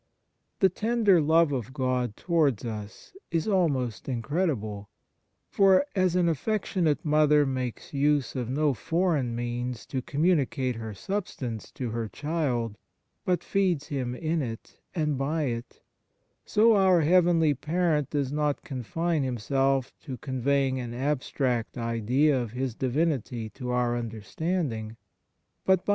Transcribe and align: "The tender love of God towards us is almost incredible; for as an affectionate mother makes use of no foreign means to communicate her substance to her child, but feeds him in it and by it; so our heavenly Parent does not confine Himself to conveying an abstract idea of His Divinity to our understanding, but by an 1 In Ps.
"The 0.61 0.69
tender 0.69 1.21
love 1.21 1.51
of 1.51 1.73
God 1.75 2.17
towards 2.17 2.65
us 2.65 3.13
is 3.29 3.47
almost 3.47 4.09
incredible; 4.09 4.89
for 5.51 5.85
as 5.95 6.15
an 6.15 6.27
affectionate 6.27 7.05
mother 7.05 7.45
makes 7.45 7.93
use 7.93 8.35
of 8.35 8.49
no 8.49 8.73
foreign 8.73 9.35
means 9.35 9.85
to 9.85 10.01
communicate 10.01 10.75
her 10.77 10.95
substance 10.95 11.69
to 11.73 11.91
her 11.91 12.07
child, 12.07 12.79
but 13.25 13.43
feeds 13.43 13.89
him 13.89 14.15
in 14.15 14.41
it 14.41 14.79
and 14.95 15.19
by 15.19 15.43
it; 15.43 15.83
so 16.45 16.75
our 16.75 17.01
heavenly 17.01 17.53
Parent 17.53 18.09
does 18.09 18.31
not 18.31 18.63
confine 18.63 19.21
Himself 19.21 19.93
to 19.99 20.17
conveying 20.17 20.79
an 20.79 20.95
abstract 20.95 21.77
idea 21.77 22.41
of 22.41 22.53
His 22.53 22.73
Divinity 22.73 23.51
to 23.51 23.69
our 23.69 23.95
understanding, 23.95 24.97
but 25.63 25.65
by 25.65 25.73
an 25.73 25.77
1 25.77 25.77
In 25.77 25.79
Ps. 25.85 25.89